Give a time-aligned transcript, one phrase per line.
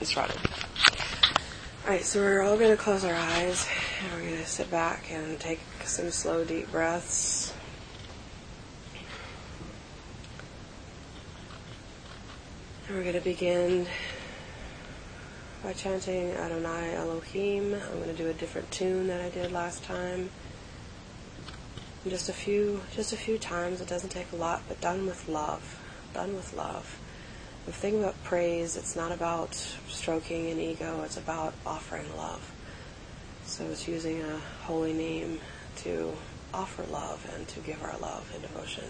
[0.00, 0.36] it's running.
[1.84, 3.66] Alright, so we're all going to close our eyes
[4.02, 7.54] and we're going to sit back and take some slow, deep breaths.
[12.88, 13.86] And we're going to begin
[15.62, 17.74] by chanting Adonai Elohim.
[17.74, 20.30] I'm going to do a different tune than I did last time.
[22.06, 23.80] Just a few, just a few times.
[23.80, 25.80] It doesn't take a lot, but done with love.
[26.14, 27.00] Done with love.
[27.66, 29.54] The thing about praise, it's not about
[29.88, 31.02] stroking an ego.
[31.04, 32.40] It's about offering love.
[33.44, 35.40] So it's using a holy name
[35.78, 36.12] to
[36.54, 38.84] offer love and to give our love and devotion.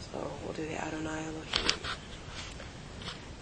[0.00, 1.70] So we'll do the Adonai Elohim.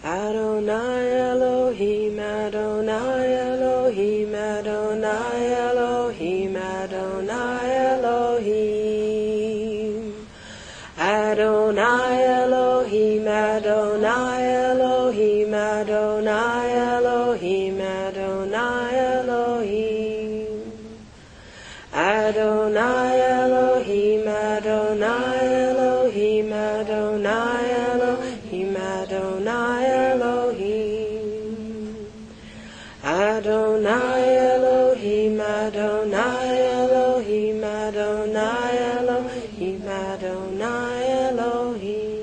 [0.03, 5.92] Adonai Elohim, Adonai Elohim, Adonai Elohim,
[33.45, 42.13] Adonai Elohim, Adonai Elohim, Adonai Elohim, Adonai Elohim.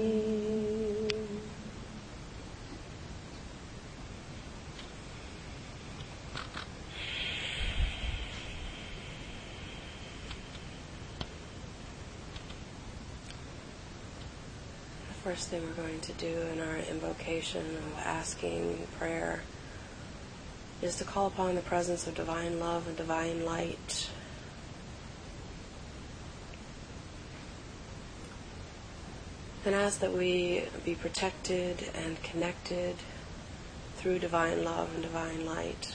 [15.06, 19.42] The first thing we're going to do in our invocation of asking prayer
[20.83, 24.09] is to call upon the presence of divine love and divine light.
[29.64, 32.97] And ask that we be protected and connected
[33.97, 35.95] through divine love and divine light.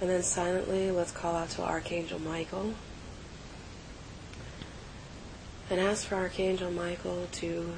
[0.00, 2.74] And then silently, let's call out to Archangel Michael
[5.70, 7.72] and ask for Archangel Michael to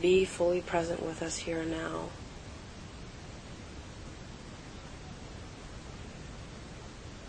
[0.00, 2.08] be fully present with us here and now.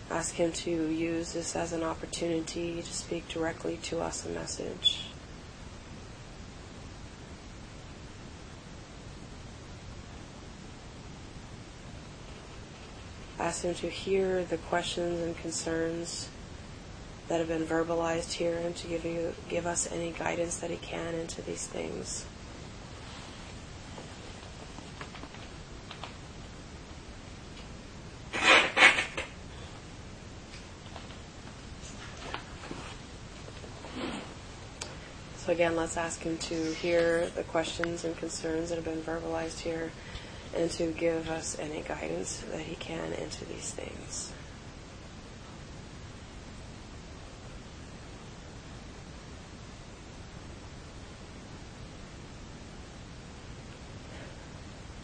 [0.10, 5.06] Ask him to use this as an opportunity to speak directly to us a message.
[13.40, 16.30] Ask him to hear the questions and concerns
[17.34, 20.76] that have been verbalized here and to give you give us any guidance that he
[20.78, 22.28] can into these things.
[35.38, 39.62] So again, let's ask him to hear the questions and concerns that have been verbalized
[39.62, 39.92] here
[40.56, 44.32] and to give us any guidance that he can into these things.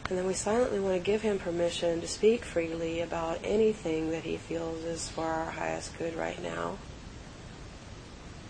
[0.09, 4.24] And then we silently want to give him permission to speak freely about anything that
[4.24, 6.80] he feels is for our highest good right now,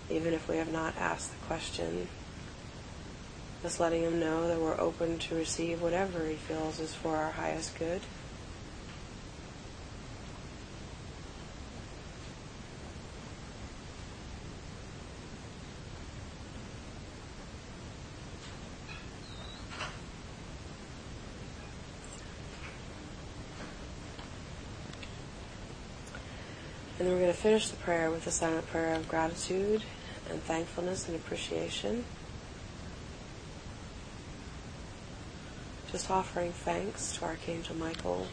[0.09, 2.07] even if we have not asked the question.
[3.61, 7.31] Just letting him know that we're open to receive whatever he feels is for our
[7.31, 8.01] highest good.
[27.09, 29.81] Then we're going to finish the prayer with a silent prayer of gratitude
[30.29, 32.05] and thankfulness and appreciation.
[35.91, 38.27] Just offering thanks to Archangel Michael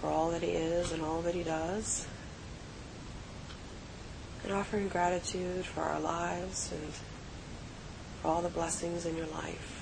[0.00, 2.08] for all that he is and all that he does.
[4.42, 6.92] And offering gratitude for our lives and
[8.20, 9.78] for all the blessings in your life.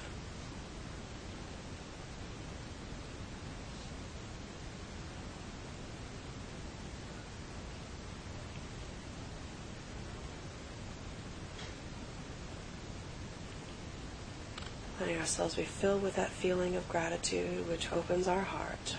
[14.99, 18.95] Letting ourselves be filled with that feeling of gratitude which opens our heart.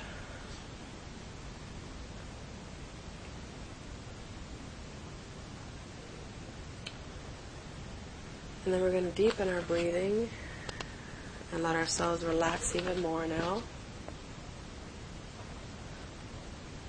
[8.65, 10.29] And then we're going to deepen our breathing
[11.53, 13.63] and let ourselves relax even more now.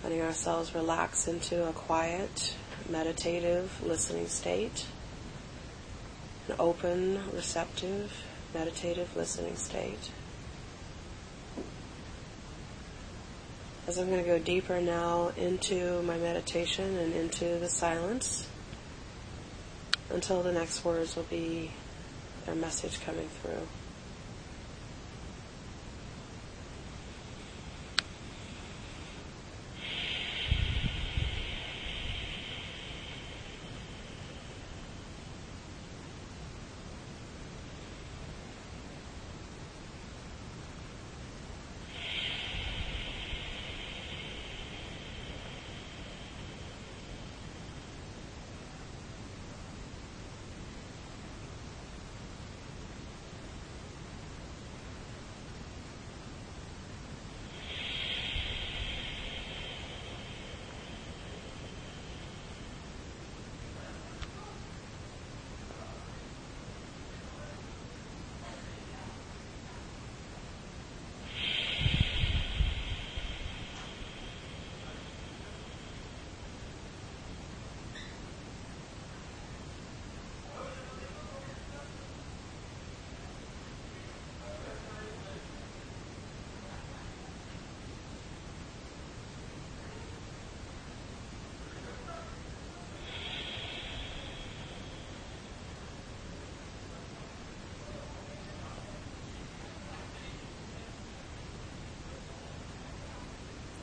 [0.02, 2.54] letting ourselves relax into a quiet,
[2.88, 4.86] meditative listening state,
[6.48, 8.10] an open, receptive,
[8.54, 10.10] meditative listening state.
[13.86, 18.46] As I'm going to go deeper now into my meditation and into the silence
[20.10, 21.70] until the next words will be
[22.46, 23.66] their message coming through.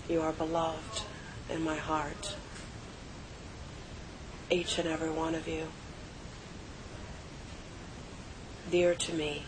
[0.07, 1.01] You are beloved
[1.49, 2.35] in my heart.
[4.51, 5.69] Each and every one of you.
[8.69, 9.41] Dear to me.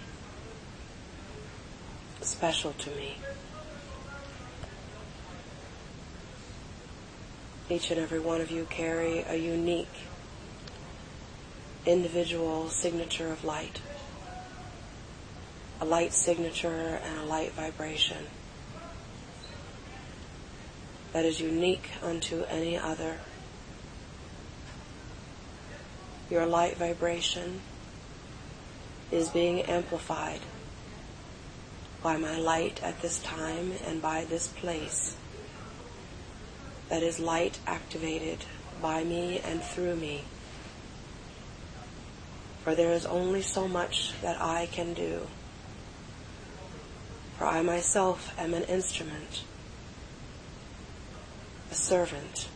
[2.22, 3.18] Special to me.
[7.70, 10.08] Each and every one of you carry a unique
[11.86, 13.80] individual signature of light.
[15.80, 18.26] A light signature and a light vibration
[21.14, 23.18] that is unique unto any other.
[26.30, 27.62] Your light vibration
[29.12, 30.42] is being amplified
[32.04, 35.16] by my light at this time and by this place
[36.90, 38.46] that is light activated
[38.82, 40.24] by me and through me.
[42.64, 45.28] For there is only so much that I can do.
[47.38, 49.44] For I myself am an instrument
[51.72, 52.48] a servant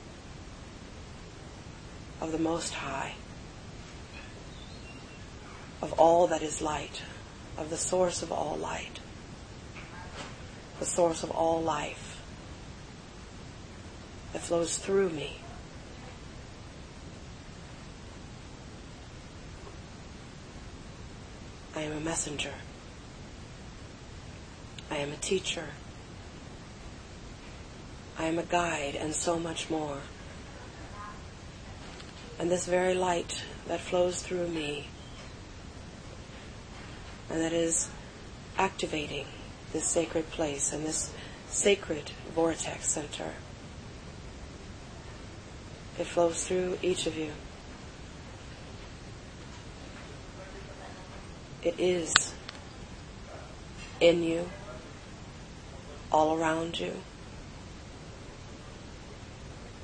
[2.20, 3.16] of the Most High,
[5.82, 7.02] of all that is light,
[7.58, 9.00] of the source of all light,
[10.80, 12.22] the source of all life
[14.34, 15.38] that flows through me.
[21.76, 22.54] I am a messenger.
[24.90, 25.70] I am a teacher.
[28.22, 29.98] I am a guide, and so much more.
[32.38, 34.90] And this very light that flows through me
[37.32, 37.90] and that is
[38.60, 39.26] activating
[39.74, 41.12] this sacred place and this
[41.48, 43.34] sacred vortex center.
[45.98, 47.32] It flows through each of you.
[51.64, 52.14] It is
[54.00, 54.48] in you,
[56.12, 56.94] all around you.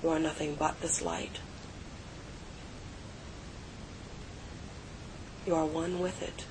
[0.03, 1.39] You are nothing but this light.
[5.45, 6.45] You are one with it.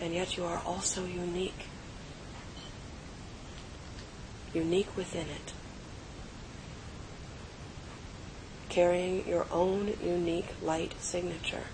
[0.00, 1.66] And yet you are also unique.
[4.52, 5.52] Unique within it.
[8.68, 11.64] Carrying your own unique light signature.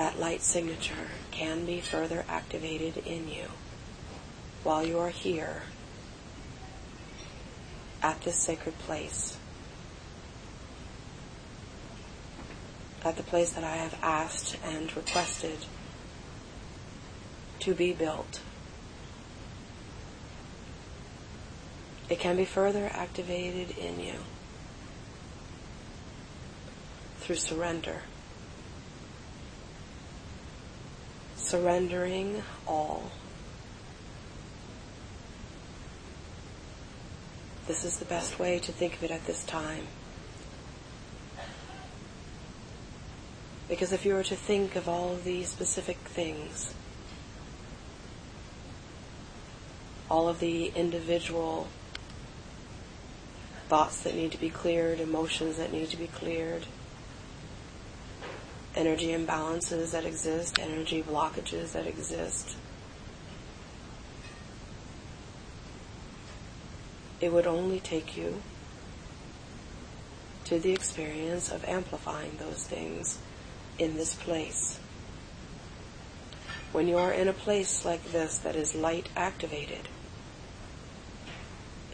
[0.00, 3.46] that light signature can be further activated in you
[4.62, 5.62] while you are here
[8.02, 9.38] at this sacred place.
[13.02, 15.64] At the place that I have asked and requested
[17.60, 18.42] to be built.
[22.10, 24.16] It can be further activated in you
[27.20, 28.02] through surrender.
[31.50, 33.10] Surrendering all.
[37.66, 39.88] This is the best way to think of it at this time.
[43.68, 46.74] Because if you were to think of all these specific things
[50.10, 51.68] all of the individual
[53.68, 56.66] thoughts that need to be cleared, emotions that need to be cleared,
[58.80, 62.56] energy imbalances that exist, energy blockages that exist.
[67.20, 68.40] It would only take you
[70.46, 73.18] to the experience of amplifying those things
[73.78, 74.80] in this place.
[76.72, 79.88] When you are in a place like this that is light activated,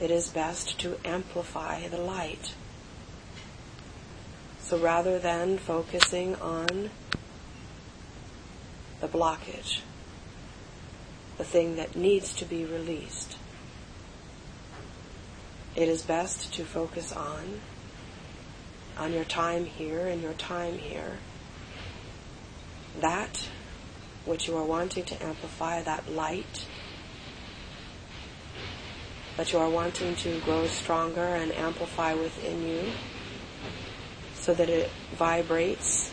[0.00, 2.55] it is best to amplify the light.
[4.66, 6.90] So rather than focusing on
[9.00, 9.78] the blockage,
[11.38, 13.38] the thing that needs to be released,
[15.76, 17.61] it is best to focus on
[18.99, 21.18] on your time here and your time here.
[23.00, 23.49] That
[24.25, 26.66] which you are wanting to amplify, that light
[29.37, 32.90] that you are wanting to grow stronger and amplify within you
[34.47, 36.12] so that it vibrates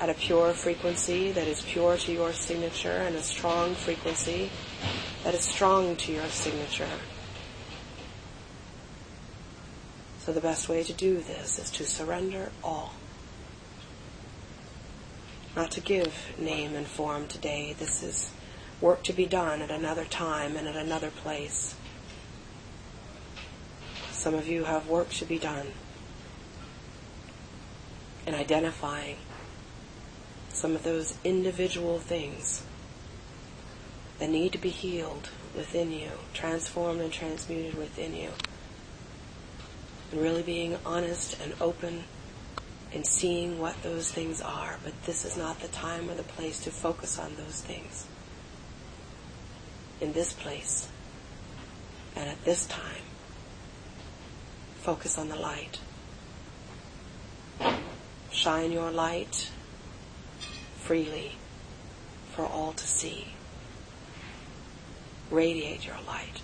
[0.00, 4.50] at a pure frequency that is pure to your signature and a strong frequency
[5.22, 6.88] that is strong to your signature.
[10.18, 12.94] So the best way to do this is to surrender all.
[15.54, 17.72] Not to give name and form today.
[17.78, 18.32] This is
[18.80, 21.76] work to be done at another time and at another place.
[24.10, 25.68] Some of you have work to be done
[28.28, 29.16] in identifying
[30.50, 32.62] some of those individual things
[34.18, 38.30] that need to be healed within you, transformed and transmuted within you.
[40.12, 42.04] And really being honest and open
[42.92, 44.78] and seeing what those things are.
[44.84, 48.06] But this is not the time or the place to focus on those things.
[50.02, 50.88] In this place
[52.14, 53.02] and at this time,
[54.82, 55.78] focus on the light.
[58.30, 59.50] Shine your light
[60.76, 61.32] freely
[62.34, 63.26] for all to see.
[65.30, 66.40] Radiate your light.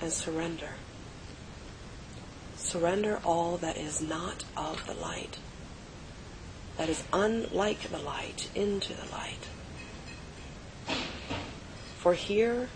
[0.00, 0.70] And surrender.
[2.56, 5.38] Surrender all that is not of the light,
[6.76, 9.48] that is unlike the light, into the light.
[11.98, 12.68] For here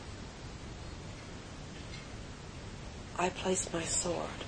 [3.20, 4.46] I place my sword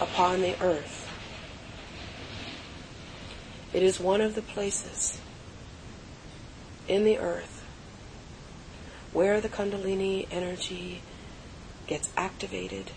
[0.00, 1.08] upon the earth.
[3.72, 5.20] It is one of the places
[6.88, 7.64] in the earth
[9.12, 11.02] where the Kundalini energy
[11.86, 12.90] gets activated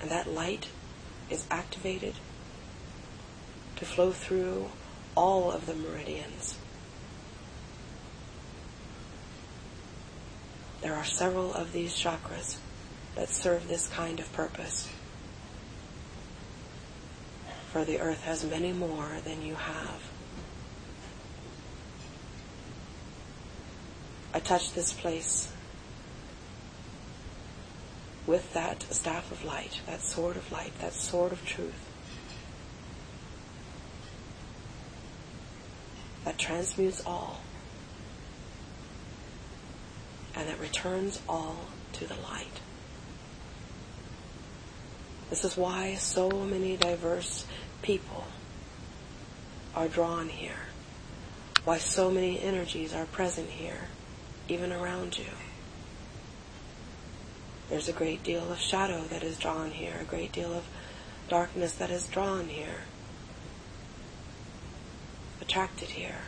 [0.00, 0.68] and that light
[1.28, 2.14] is activated
[3.76, 4.70] to flow through
[5.14, 6.56] all of the meridians.
[10.82, 12.56] There are several of these chakras
[13.14, 14.88] that serve this kind of purpose.
[17.72, 20.02] For the earth has many more than you have.
[24.34, 25.50] I touch this place
[28.26, 31.88] with that staff of light, that sword of light, that sword of truth.
[36.24, 37.40] that transmutes all
[40.34, 41.56] and that returns all
[41.94, 42.60] to the light.
[45.30, 47.46] This is why so many diverse
[47.80, 48.24] people
[49.74, 50.66] are drawn here,
[51.64, 53.88] why so many energies are present here,
[54.48, 55.24] even around you.
[57.70, 60.64] There's a great deal of shadow that is drawn here, a great deal of
[61.28, 62.82] darkness that is drawn here
[65.40, 66.20] attracted here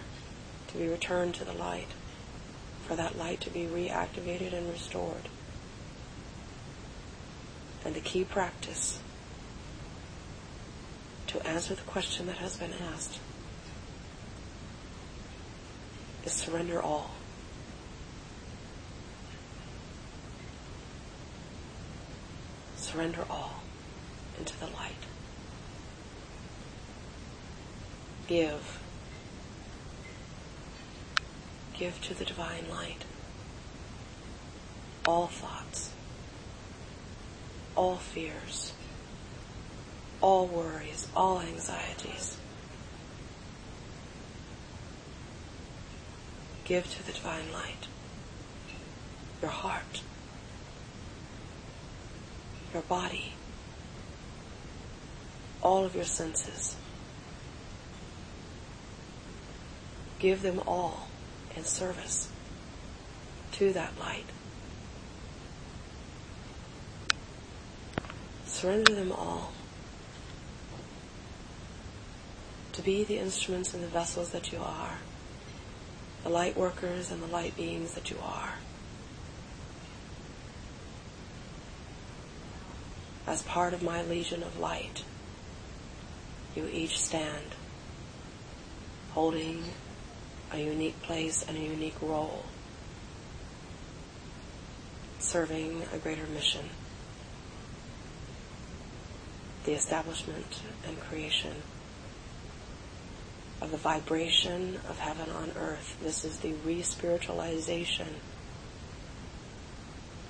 [0.69, 1.89] to be returned to the light,
[2.87, 5.29] for that light to be reactivated and restored.
[7.85, 8.99] And the key practice
[11.27, 13.19] to answer the question that has been asked
[16.25, 17.11] is surrender all.
[22.77, 23.63] Surrender all
[24.39, 24.93] into the light.
[28.27, 28.84] Give
[31.79, 33.05] give to the divine light
[35.07, 35.91] all thoughts,
[37.77, 38.73] all fears,
[40.23, 42.39] all worries, all anxieties.
[46.65, 47.89] Give to the divine light
[49.43, 50.01] your heart,
[52.73, 53.35] your body,
[55.63, 56.77] all of your senses.
[60.19, 61.09] Give them all
[61.57, 62.31] in service
[63.53, 64.27] to that light.
[68.47, 69.53] Surrender them all
[72.73, 74.99] to be the instruments and the vessels that you are,
[76.25, 78.55] the light workers and the light beings that you are.
[83.27, 85.05] As part of my legion of light,
[86.57, 87.55] you each stand
[89.13, 89.63] holding
[90.55, 92.45] a unique place and a unique role,
[95.19, 96.69] serving a greater mission,
[99.65, 101.55] the establishment and creation
[103.61, 105.97] of the vibration of heaven on earth.
[106.03, 108.07] This is the re-spiritualization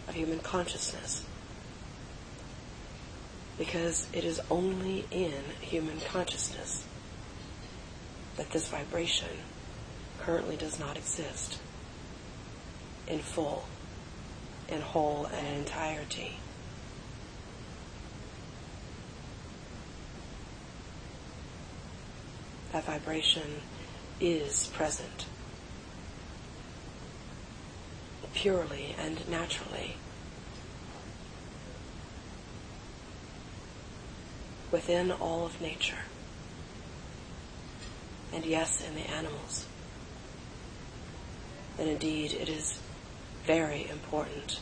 [0.08, 1.26] of human consciousness.
[3.58, 6.86] Because it is only in human consciousness
[8.36, 9.28] that this vibration
[10.24, 11.58] currently does not exist
[13.06, 13.66] in full,
[14.68, 16.38] in whole and entirety.
[22.74, 23.60] that vibration
[24.20, 25.26] is present
[28.34, 29.94] purely and naturally
[34.72, 35.98] within all of nature.
[38.32, 39.66] And yes, in the animals.
[41.78, 42.78] And indeed, it is
[43.44, 44.60] very important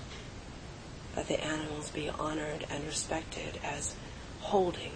[1.14, 3.94] that the animals be honored and respected as
[4.40, 4.92] holding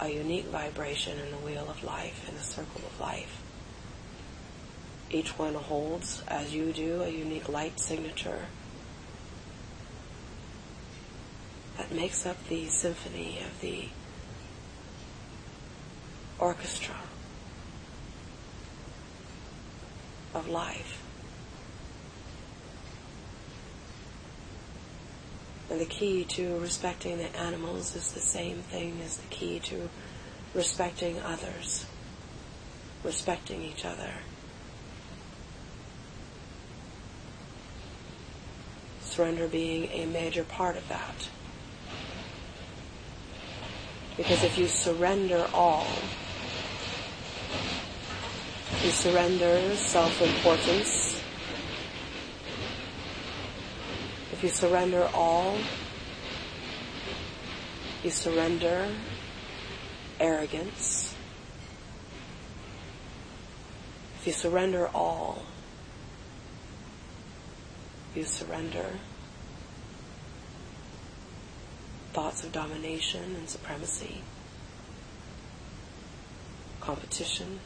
[0.00, 3.42] a unique vibration in the wheel of life, in the circle of life.
[5.10, 8.46] Each one holds, as you do, a unique light signature
[11.76, 13.88] that makes up the symphony of the
[16.38, 16.94] orchestra
[20.34, 21.02] of life.
[25.70, 29.90] And the key to respecting the animals is the same thing as the key to
[30.54, 31.84] respecting others,
[33.04, 34.10] respecting each other.
[39.02, 41.28] Surrender being a major part of that.
[44.16, 45.86] Because if you surrender all,
[48.82, 51.22] you surrender self-importance,
[54.38, 55.64] If you surrender all,
[58.04, 58.94] you surrender
[60.20, 61.16] arrogance.
[64.20, 65.42] If you surrender all,
[68.14, 69.00] you surrender
[72.12, 74.20] thoughts of domination and supremacy,
[76.80, 77.58] competition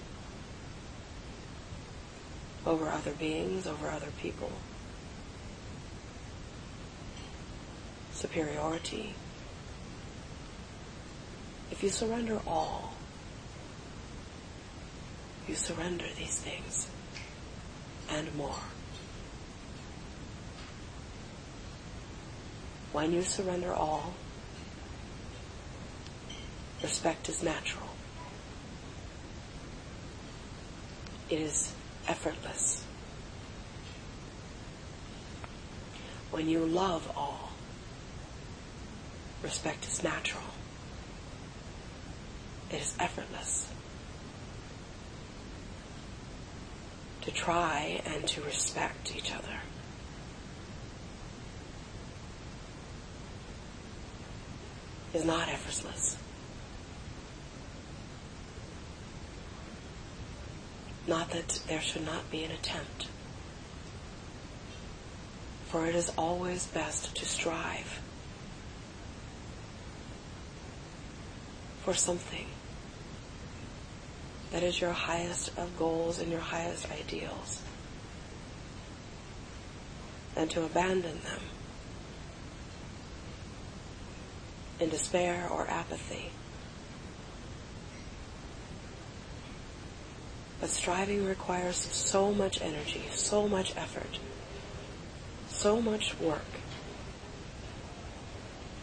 [2.67, 4.53] over other beings, over other people.
[8.23, 9.15] superiority.
[11.73, 12.95] If you surrender all,
[15.49, 16.87] you surrender these things
[18.09, 18.63] and more.
[22.93, 24.15] When you surrender all,
[26.81, 27.89] respect is natural.
[31.29, 31.73] It is
[32.09, 32.85] effortless.
[36.31, 37.53] When you love all,
[39.43, 40.43] Respect is natural.
[42.71, 43.69] It is effortless.
[47.23, 49.61] To try and to respect each other.
[55.13, 56.17] Is not effortless.
[61.07, 63.09] Not that there should not be an attempt.
[65.69, 68.01] For it is always best to strive
[71.83, 72.47] for something
[74.53, 77.63] that is your highest of goals and your highest ideals
[80.35, 81.41] than to abandon them
[84.79, 86.31] in despair or apathy.
[90.63, 94.21] But striving requires so much energy, so much effort,
[95.49, 96.45] so much work.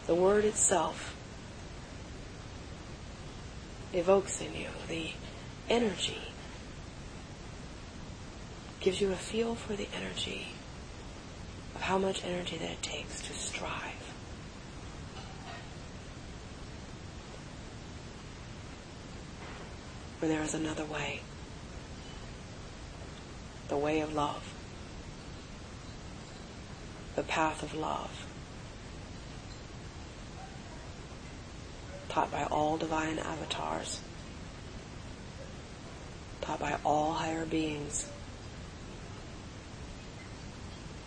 [0.06, 1.16] The word itself
[3.94, 5.12] evokes in you, the
[5.70, 6.20] energy,
[8.80, 10.48] gives you a feel for the energy
[11.74, 14.12] of how much energy that it takes to strive.
[20.18, 21.22] For there is another way.
[23.70, 24.52] The way of love.
[27.14, 28.26] The path of love.
[32.08, 34.00] Taught by all divine avatars.
[36.40, 38.08] Taught by all higher beings.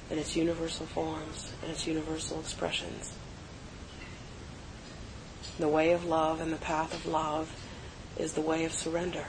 [0.10, 3.14] In its universal forms and its universal expressions.
[5.60, 7.54] The way of love and the path of love
[8.18, 9.26] is the way of surrender.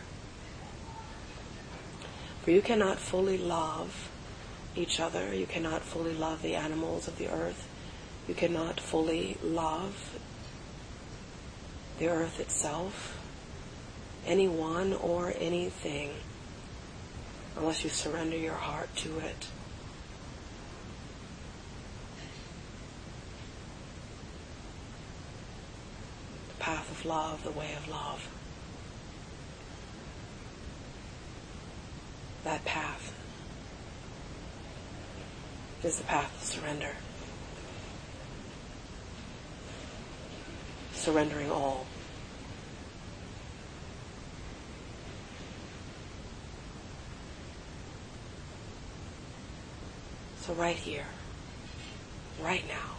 [2.44, 4.10] For you cannot fully love
[4.76, 7.66] each other, you cannot fully love the animals of the earth,
[8.28, 10.18] you cannot fully love
[11.98, 13.18] the earth itself,
[14.26, 16.10] anyone or anything,
[17.56, 19.46] unless you surrender your heart to it.
[26.48, 28.28] The path of love, the way of love.
[32.44, 33.12] That path
[35.82, 36.92] is the path of surrender.
[40.92, 41.86] Surrendering all.
[50.40, 51.06] So right here,
[52.42, 52.96] right now,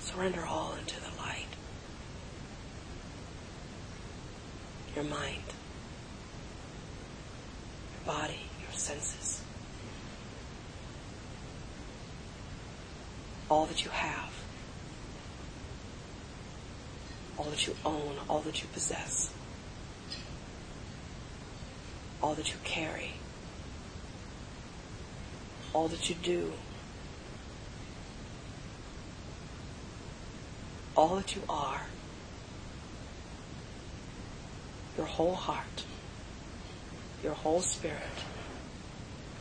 [0.00, 1.46] surrender all into the light.
[4.94, 5.42] Your mind
[8.06, 9.42] body, your senses.
[13.50, 14.32] All that you have.
[17.36, 19.32] All that you own, all that you possess.
[22.22, 23.12] All that you carry.
[25.74, 26.52] All that you do.
[30.96, 31.82] All that you are.
[34.96, 35.84] Your whole heart
[37.22, 38.02] your whole spirit,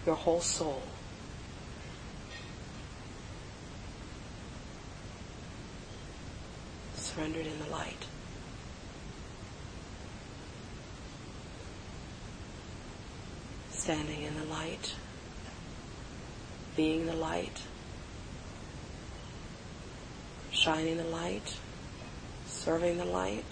[0.05, 0.81] your whole soul.
[6.95, 8.05] Surrendered in the light.
[13.69, 14.95] Standing in the light,
[16.75, 17.61] being the light,
[20.51, 21.55] shining the light,
[22.47, 23.45] serving the light.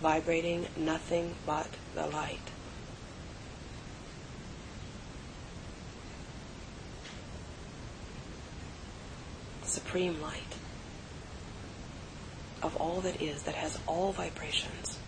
[0.00, 2.38] Vibrating nothing but the light.
[9.62, 10.56] Supreme light
[12.62, 14.98] of all that is, that has all vibrations,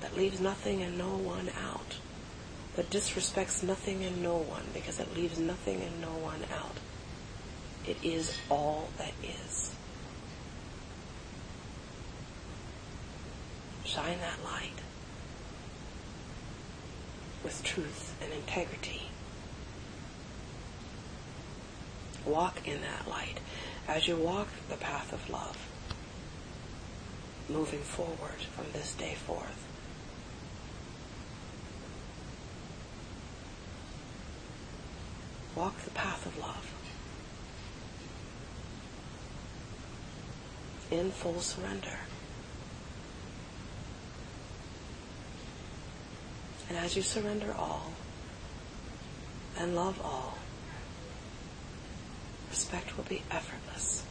[0.00, 1.96] that leaves nothing and no one out,
[2.76, 6.76] that disrespects nothing and no one because it leaves nothing and no one out.
[7.86, 9.74] It is all that is.
[13.94, 14.80] Shine that light
[17.44, 19.02] with truth and integrity.
[22.26, 23.38] Walk in that light
[23.86, 25.68] as you walk the path of love,
[27.48, 29.64] moving forward from this day forth.
[35.54, 36.72] Walk the path of love
[40.90, 41.98] in full surrender.
[46.68, 47.92] And as you surrender all
[49.58, 50.38] and love all,
[52.50, 54.04] respect will be effortless.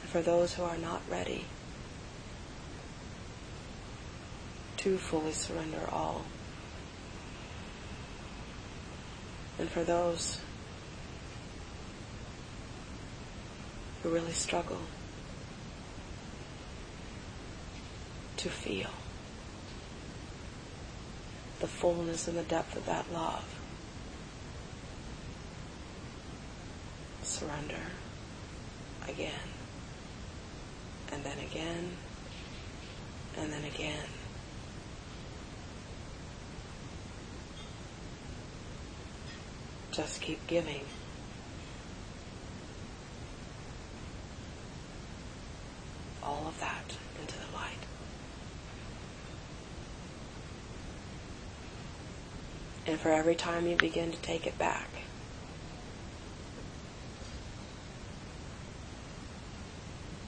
[0.00, 1.44] And for those who are not ready
[4.78, 6.24] to fully surrender all,
[9.58, 10.40] and for those
[14.04, 14.80] who really struggle
[18.36, 18.90] to feel
[21.60, 23.46] the fullness and the depth of that love.
[27.22, 27.80] Surrender
[29.08, 29.32] again,
[31.10, 31.92] and then again,
[33.38, 34.04] and then again.
[39.92, 40.82] Just keep giving.
[46.24, 47.84] all of that into the light.
[52.86, 54.88] And for every time you begin to take it back,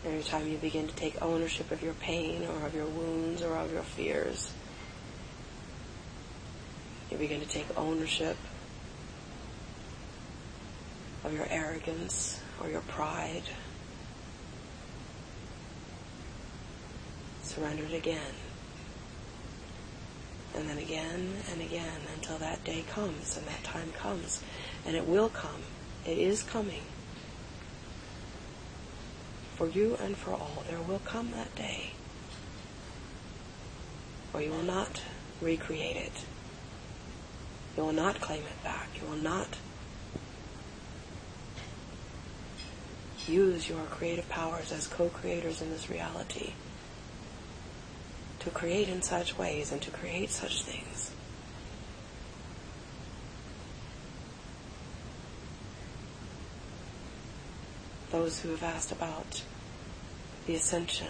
[0.05, 3.57] every time you begin to take ownership of your pain or of your wounds or
[3.57, 4.53] of your fears,
[7.11, 8.37] You begin to take ownership
[11.25, 13.45] of your arrogance or your pride.
[17.43, 18.35] Surrender it again.
[20.57, 24.43] And then again and again until that day comes and that time comes.
[24.87, 25.63] And it will come.
[26.07, 26.83] It is coming.
[29.57, 31.93] For you and for all, there will come that day
[34.33, 35.03] where you will not
[35.41, 36.25] recreate it.
[37.77, 38.89] You will not claim it back.
[39.01, 39.57] You will not
[43.27, 46.53] use your creative powers as co-creators in this reality
[48.47, 51.11] to create in such ways and to create such things.
[58.13, 59.43] Those who have asked about
[60.47, 61.09] the ascension.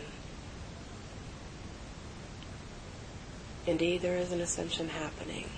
[3.66, 5.50] Indeed, there is an ascension happening,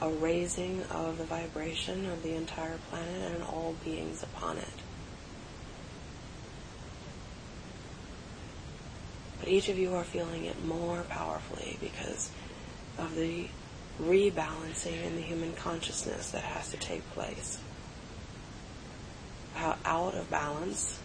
[0.00, 4.83] a raising of the vibration of the entire planet and all beings upon it.
[9.44, 12.30] But each of you are feeling it more powerfully because
[12.96, 13.48] of the
[14.00, 17.58] rebalancing in the human consciousness that has to take place.
[19.52, 20.98] How out of balance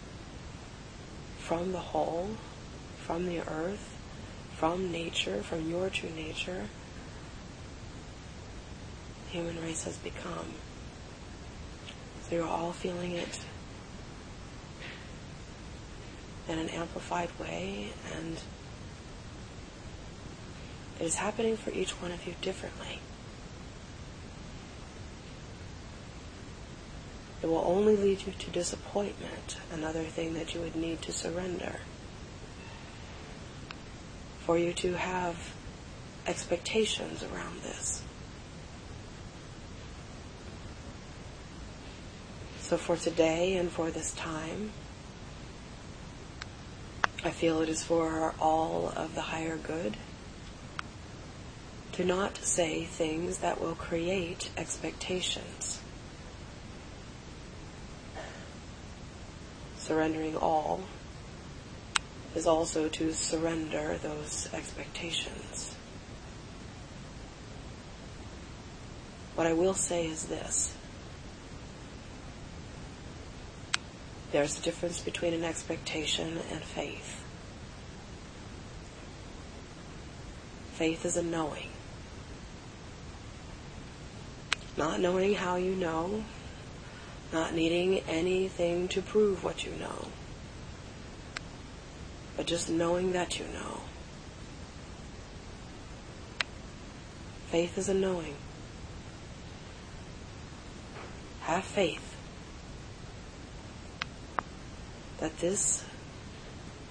[1.38, 2.30] from the whole,
[2.96, 3.98] from the earth,
[4.56, 6.68] from nature, from your true nature,
[9.26, 10.54] the human race has become.
[12.22, 13.38] So you're all feeling it
[16.50, 18.36] in an amplified way, and
[20.98, 22.98] it is happening for each one of you differently.
[27.42, 31.76] It will only lead you to disappointment, another thing that you would need to surrender.
[34.44, 35.54] For you to have
[36.26, 38.02] expectations around this.
[42.60, 44.72] So for today and for this time,
[47.22, 49.98] I feel it is for all of the higher good
[51.92, 55.82] to not say things that will create expectations.
[59.76, 60.84] Surrendering all
[62.34, 65.74] is also to surrender those expectations.
[69.34, 70.74] What I will say is this.
[74.32, 77.24] There's a difference between an expectation and faith.
[80.74, 81.70] Faith is a knowing.
[84.76, 86.24] Not knowing how you know,
[87.32, 90.08] not needing anything to prove what you know,
[92.36, 93.80] but just knowing that you know.
[97.48, 98.36] Faith is a knowing.
[101.40, 102.09] Have faith
[105.20, 105.84] that this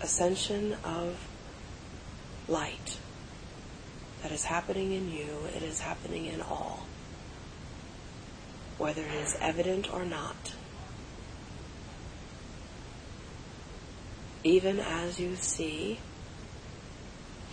[0.01, 1.17] ascension of
[2.47, 2.97] light
[4.21, 6.85] that is happening in you, it is happening in all,
[8.77, 10.53] whether it is evident or not.
[14.43, 15.99] Even as you see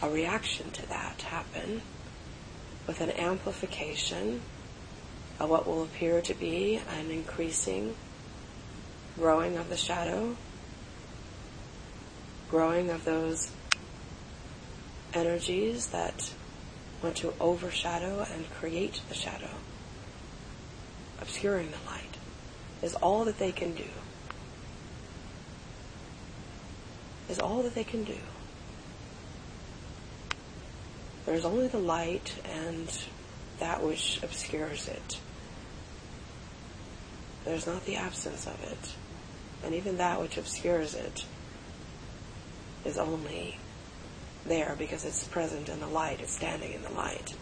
[0.03, 1.81] a reaction to that happen
[2.87, 4.41] with an amplification
[5.41, 7.95] of what will appear to be an increasing
[9.17, 10.37] growing of the shadow
[12.51, 13.51] growing of those
[15.13, 16.33] energies that
[17.03, 19.51] want to overshadow and create the shadow,
[21.21, 22.17] obscuring the light,
[22.83, 23.89] is all that they can do.
[27.29, 28.19] Is all that they can do.
[31.25, 32.89] There's only the light and
[33.59, 35.19] that which obscures it.
[37.45, 38.95] There's not the absence of it.
[39.65, 41.25] And even that which obscures it
[42.87, 43.59] is only
[44.47, 47.35] there because it's present in the light, it's standing in the light.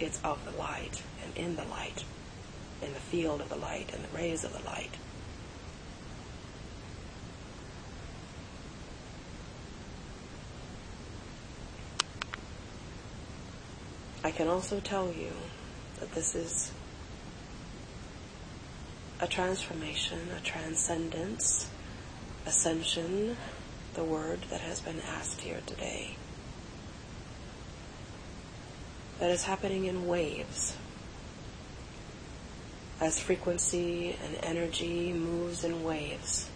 [0.00, 2.04] It's of the light and in the light,
[2.82, 4.96] in the field of the light and the rays of the light.
[14.24, 15.32] I can also tell you
[16.00, 16.72] that this is
[19.20, 21.68] a transformation, a transcendence,
[22.46, 23.36] ascension,
[23.98, 26.14] the word that has been asked here today.
[29.18, 30.76] That is happening in waves.
[33.00, 36.48] As frequency and energy moves in waves.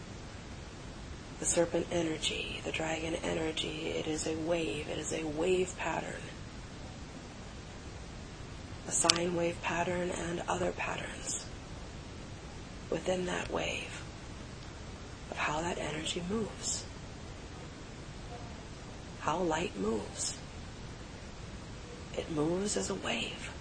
[1.40, 6.22] The serpent energy, the dragon energy, it is a wave, it is a wave pattern.
[8.87, 11.46] a sine wave pattern and other patterns
[12.90, 14.02] within that wave
[15.31, 16.85] of how that energy moves,
[19.22, 20.37] how light moves.
[22.18, 23.52] It moves as a wave.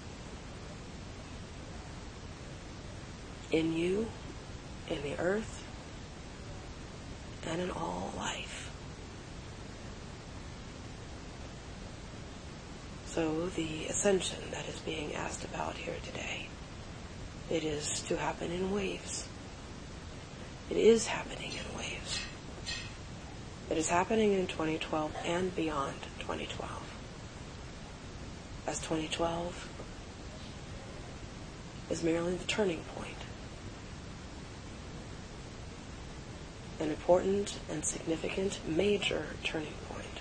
[3.52, 4.08] In you,
[4.90, 5.64] in the earth,
[7.48, 8.72] and in all life.
[13.06, 16.48] So the ascension that is being asked about here today,
[17.52, 19.28] it is to happen in waves.
[20.72, 22.20] It is happening in waves.
[23.72, 26.70] It is happening in 2012 and beyond 2012.
[28.68, 29.70] As 2012
[31.90, 33.16] is merely the turning point.
[36.82, 40.20] An important and significant major turning point.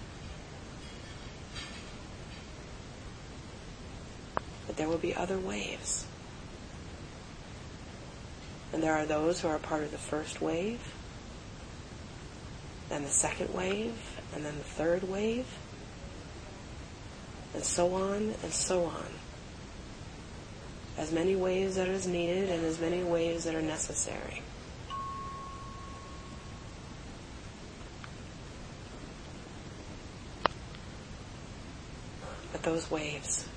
[4.69, 6.07] But there will be other waves.
[8.73, 10.95] And there are those who are part of the first wave,
[12.91, 13.95] then the second wave,
[14.35, 15.47] and then the third wave,
[17.55, 19.07] and so on and so on.
[20.99, 24.43] As many waves that is needed and as many waves that are necessary.
[32.53, 33.49] But those waves,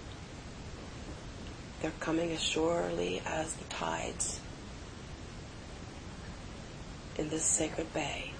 [1.82, 4.40] they're coming as surely as the tides
[7.18, 8.32] in this sacred bay.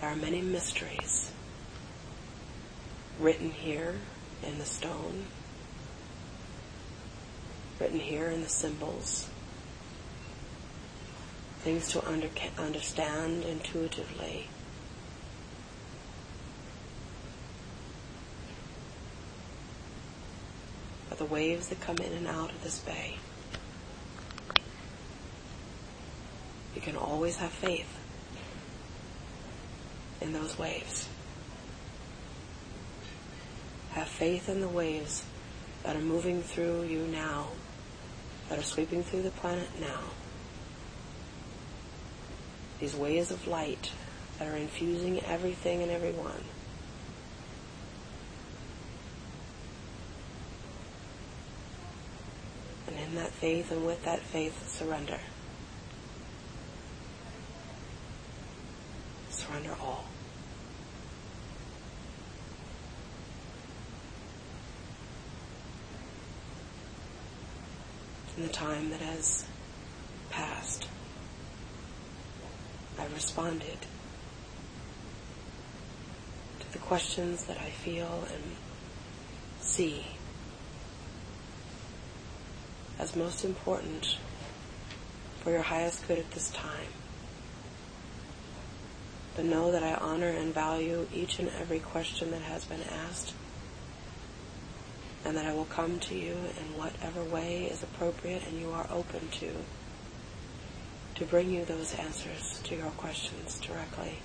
[0.00, 1.30] There are many mysteries
[3.18, 3.96] written here
[4.42, 5.26] in the stone,
[7.78, 9.28] written here in the symbols,
[11.58, 14.48] things to under, understand intuitively.
[21.10, 23.18] But the waves that come in and out of this bay.
[26.74, 27.99] You can always have faith
[30.20, 31.08] in those waves.
[33.92, 35.24] Have faith in the waves
[35.82, 37.48] that are moving through you now,
[38.48, 40.00] that are sweeping through the planet now.
[42.78, 43.90] These waves of light
[44.38, 46.44] that are infusing everything and everyone.
[52.86, 55.20] And in that faith and with that faith, surrender.
[59.50, 60.09] surrender all.
[68.40, 69.44] In the time that has
[70.30, 70.88] passed,
[72.98, 73.76] I responded
[76.60, 78.42] to the questions that I feel and
[79.60, 80.06] see
[82.98, 84.16] as most important
[85.44, 86.94] for your highest good at this time.
[89.36, 93.34] But know that I honor and value each and every question that has been asked,
[95.24, 98.86] and that I will come to you in whatever way is appropriate and you are
[98.90, 99.52] open to,
[101.16, 104.18] to bring you those answers to your questions directly.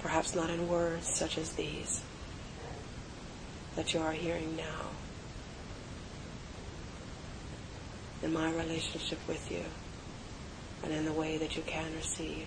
[0.00, 2.02] Perhaps not in words such as these
[3.76, 4.90] that you are hearing now.
[8.22, 9.64] In my relationship with you
[10.82, 12.46] and in the way that you can receive.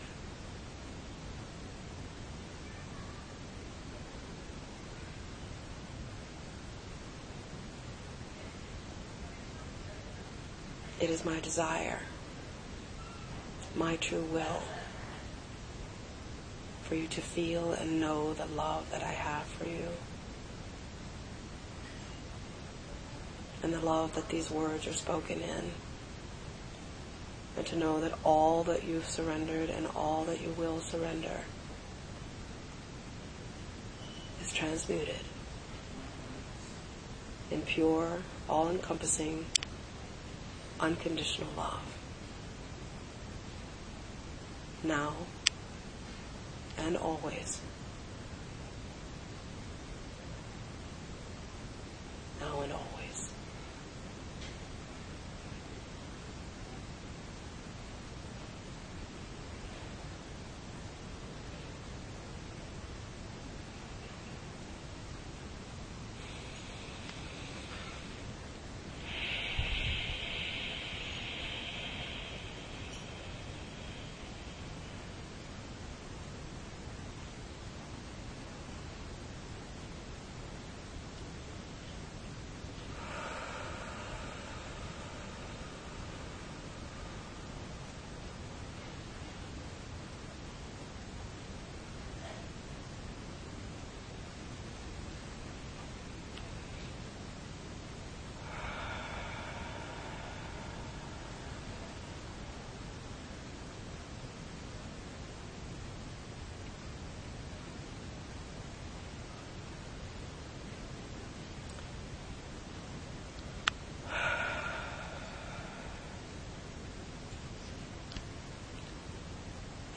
[11.06, 12.00] It is my desire,
[13.76, 14.64] my true will,
[16.82, 19.90] for you to feel and know the love that I have for you.
[23.62, 25.72] And the love that these words are spoken in.
[27.56, 31.42] And to know that all that you've surrendered and all that you will surrender
[34.42, 35.22] is transmuted
[37.52, 39.46] in pure, all encompassing
[40.80, 41.82] unconditional love.
[44.84, 45.14] Now
[46.78, 47.62] and always.
[52.40, 52.95] Now and always.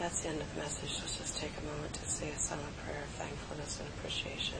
[0.09, 0.97] That's the end of the message.
[1.01, 4.57] Let's just take a moment to say a silent prayer of thankfulness and appreciation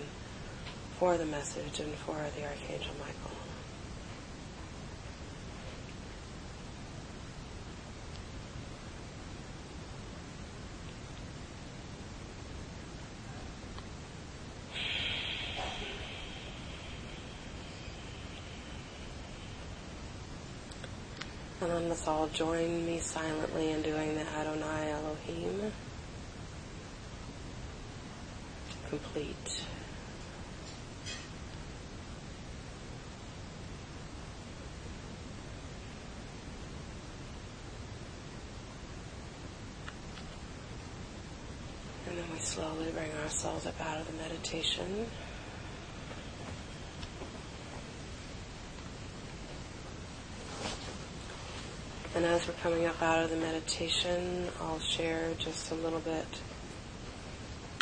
[0.99, 3.31] for the message and for the Archangel Michael.
[21.61, 24.93] And let's all join me silently in doing the Adonai
[28.89, 29.65] Complete.
[42.09, 45.07] And then we slowly bring ourselves up out of the meditation.
[52.29, 56.27] As we're coming up out of the meditation, I'll share just a little bit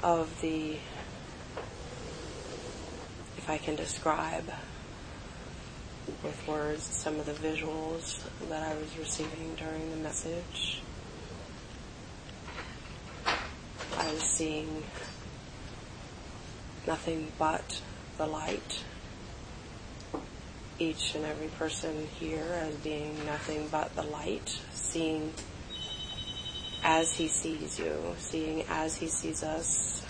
[0.04, 0.76] of the,
[3.36, 4.44] if I can describe
[6.22, 10.80] with words, some of the visuals that I was receiving during the message.
[13.98, 14.84] I was seeing
[16.86, 17.80] nothing but
[18.16, 18.84] the light
[20.78, 25.32] each and every person here as being nothing but the light, seeing
[26.82, 30.06] as he sees you, seeing as he sees us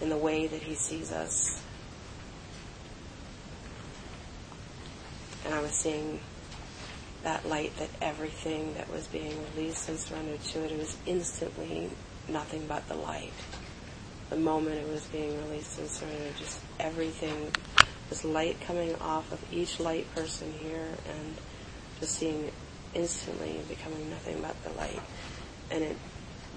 [0.00, 1.62] in the way that he sees us.
[5.44, 6.20] And I was seeing
[7.22, 11.90] that light that everything that was being released and surrendered to it, it was instantly
[12.28, 13.32] nothing but the light.
[14.30, 17.52] The moment it was being released and surrendered, just everything
[18.12, 21.34] this light coming off of each light person here and
[21.98, 22.50] just seeing
[22.92, 25.00] instantly becoming nothing but the light.
[25.70, 25.96] And it,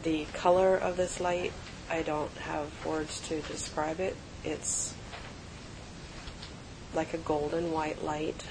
[0.03, 1.53] the color of this light,
[1.89, 4.17] I don't have words to describe it.
[4.43, 4.93] It's
[6.93, 8.43] like a golden white light,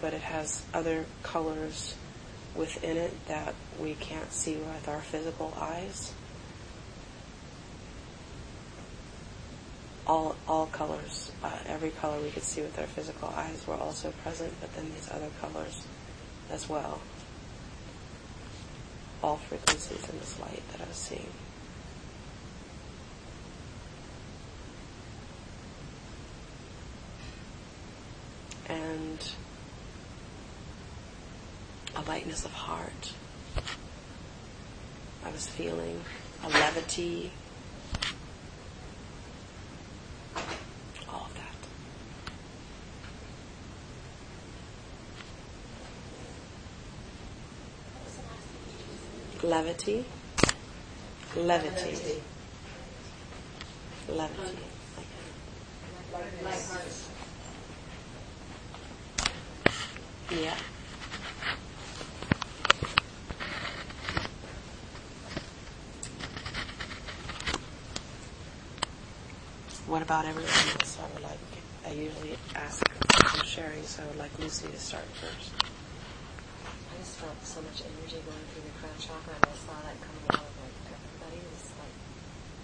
[0.00, 1.96] but it has other colors
[2.54, 6.12] within it that we can't see with our physical eyes.
[10.12, 14.12] All all colors, uh, every color we could see with our physical eyes were also
[14.22, 15.84] present, but then these other colors
[16.50, 17.00] as well.
[19.22, 21.32] All frequencies in this light that I was seeing.
[28.68, 29.30] And
[31.96, 33.12] a lightness of heart.
[35.24, 36.02] I was feeling
[36.44, 37.32] a levity
[49.52, 50.02] levity,
[51.36, 52.22] levity,
[54.08, 54.58] levity.
[60.30, 60.54] Yeah.
[69.86, 70.98] What about everyone else?
[70.98, 71.38] I would like,
[71.84, 72.82] I usually ask
[73.16, 75.71] I'm sharing, so I would like Lucy to start first
[77.22, 80.42] felt so much energy going through the crown chakra, and I saw that coming out
[80.42, 81.38] of like everybody.
[81.38, 81.94] It was like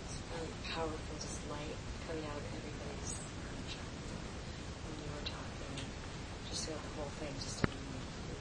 [0.03, 1.79] it's really powerful, just light
[2.11, 4.19] coming out of everybody's crown chakra.
[4.83, 5.79] When you were talking,
[6.51, 7.71] just feel the whole thing, just a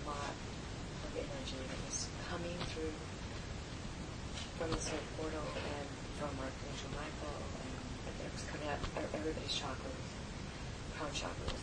[0.10, 2.98] lot of energy that was coming through
[4.58, 5.86] from the soul portal and
[6.18, 8.82] from Archangel Michael, and it was coming out
[9.14, 10.02] everybody's chakras,
[10.98, 11.62] crown chakra was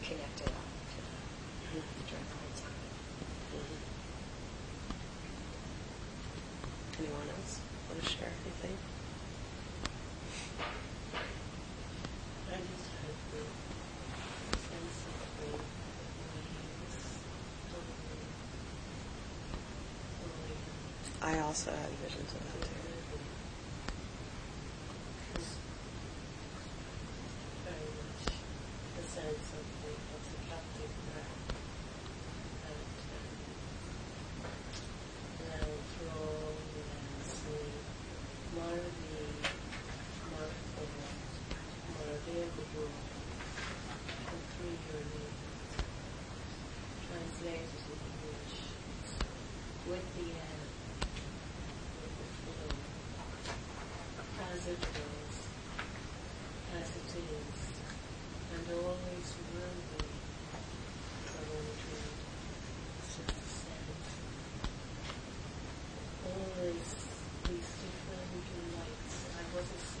[0.00, 0.64] connected up
[0.96, 1.00] to
[1.76, 1.84] the
[2.56, 2.85] time.
[6.98, 8.76] Anyone else want to share anything?
[12.48, 13.42] I just had the
[14.58, 15.46] sense of the
[21.26, 22.75] I also had visions of that too.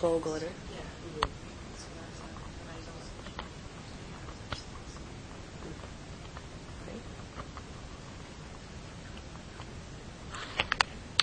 [0.00, 0.56] gold glitter.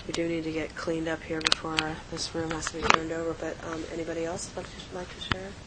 [0.06, 2.84] We do need to get cleaned up here before uh, this room has to be
[2.84, 5.58] turned over, but um, anybody else would like to, like to share?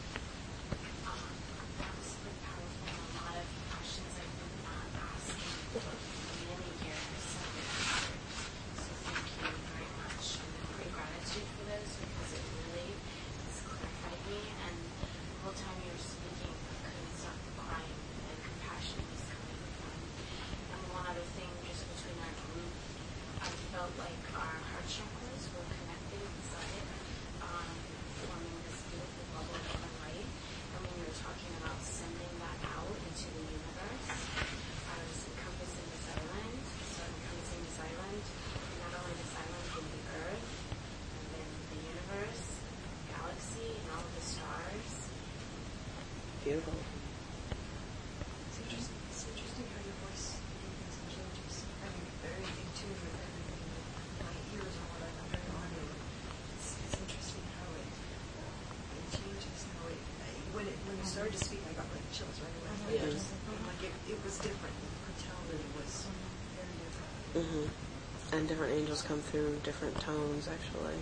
[68.98, 70.94] angels come through different tones, actually.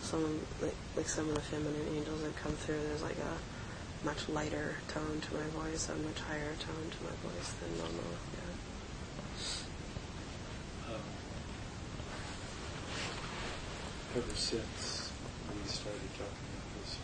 [0.00, 4.28] Some like like some of the feminine angels that come through, there's like a much
[4.28, 8.04] lighter tone to my voice, a much higher tone to my voice than normal.
[8.34, 8.54] Yeah.
[10.94, 11.02] Um,
[14.16, 15.10] ever since
[15.48, 16.98] we started talking about this